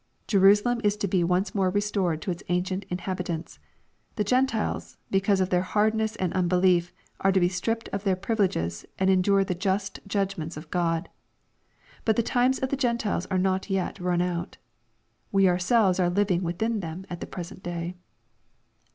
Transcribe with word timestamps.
Jerusalem 0.25 0.81
is 0.83 0.97
to 0.97 1.07
be 1.07 1.23
once 1.23 1.53
more 1.53 1.69
restored 1.69 2.23
to 2.23 2.31
its 2.31 2.41
ancient 2.49 2.85
inhabitants. 2.89 3.59
The 4.15 4.23
Gentiles, 4.23 4.97
because 5.11 5.39
of 5.39 5.51
their 5.51 5.61
hardness 5.61 6.15
and 6.15 6.33
unbelief, 6.33 6.91
are 7.19 7.31
to 7.31 7.39
be 7.39 7.47
stript 7.49 7.87
of 7.89 8.03
their 8.03 8.15
privileges 8.15 8.83
and 8.97 9.11
endure 9.11 9.43
the 9.43 9.53
just 9.53 9.99
judgments 10.07 10.57
of 10.57 10.71
God. 10.71 11.07
But 12.03 12.15
the 12.15 12.23
times 12.23 12.57
of 12.57 12.69
the 12.69 12.77
Gentiles 12.77 13.27
are 13.27 13.37
not 13.37 13.69
yet 13.69 13.99
run 13.99 14.23
out. 14.23 14.57
We 15.31 15.47
ourselves 15.47 15.99
are 15.99 16.09
living 16.09 16.41
within 16.41 16.79
them 16.79 17.05
at 17.07 17.19
the 17.19 17.27
present 17.27 17.61
day. 17.61 17.93